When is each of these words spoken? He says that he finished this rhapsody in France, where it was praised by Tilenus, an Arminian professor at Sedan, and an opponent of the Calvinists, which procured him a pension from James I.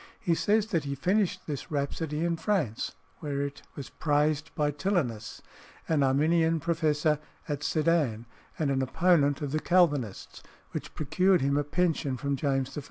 He 0.19 0.33
says 0.33 0.65
that 0.73 0.83
he 0.85 0.95
finished 0.95 1.45
this 1.45 1.69
rhapsody 1.69 2.25
in 2.25 2.35
France, 2.35 2.95
where 3.19 3.43
it 3.43 3.61
was 3.75 3.91
praised 3.91 4.49
by 4.55 4.71
Tilenus, 4.71 5.43
an 5.87 6.01
Arminian 6.01 6.59
professor 6.59 7.19
at 7.47 7.61
Sedan, 7.61 8.25
and 8.57 8.71
an 8.71 8.81
opponent 8.81 9.43
of 9.43 9.51
the 9.51 9.59
Calvinists, 9.59 10.41
which 10.71 10.95
procured 10.95 11.41
him 11.41 11.55
a 11.55 11.63
pension 11.63 12.17
from 12.17 12.35
James 12.35 12.75
I. 12.79 12.79